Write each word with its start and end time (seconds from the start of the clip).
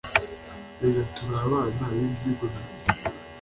Erega 0.85 1.03
turi 1.15 1.35
abana 1.45 1.81
bibyigomeke 1.95 2.85